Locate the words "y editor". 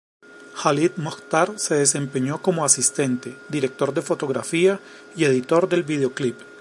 5.15-5.69